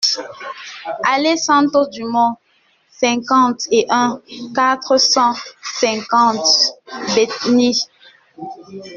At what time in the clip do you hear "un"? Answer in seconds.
3.91-4.19